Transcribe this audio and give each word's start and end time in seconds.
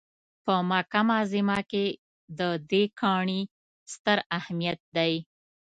په 0.45 0.53
مکه 0.69 1.01
معظمه 1.09 1.59
کې 1.71 1.85
د 2.39 2.41
دې 2.71 2.83
کاڼي 2.99 3.41
ستر 3.93 4.17
اهمیت 4.37 4.79
دی. 4.95 5.13